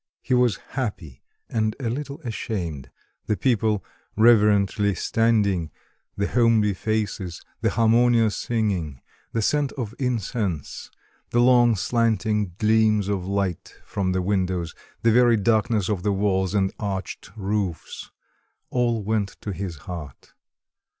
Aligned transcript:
He 0.23 0.33
was 0.33 0.55
happy 0.69 1.21
and 1.47 1.75
a 1.79 1.87
little 1.87 2.19
ashamed. 2.21 2.89
The 3.27 3.37
people 3.37 3.85
reverently 4.15 4.95
standing, 4.95 5.69
the 6.17 6.25
homely 6.27 6.73
faces, 6.73 7.39
the 7.61 7.69
harmonious 7.69 8.35
singing, 8.35 8.99
the 9.31 9.43
scent 9.43 9.71
of 9.73 9.93
incense, 9.99 10.89
the 11.29 11.39
long 11.39 11.75
slanting 11.75 12.55
gleams 12.57 13.09
of 13.09 13.27
light 13.27 13.75
from 13.85 14.11
the 14.11 14.23
windows, 14.23 14.73
the 15.03 15.11
very 15.11 15.37
darkness 15.37 15.87
of 15.87 16.01
the 16.01 16.11
walls 16.11 16.55
and 16.55 16.73
arched 16.79 17.29
roofs, 17.37 18.09
all 18.71 19.03
went 19.03 19.37
to 19.41 19.51
his 19.53 19.75
heart. 19.85 20.33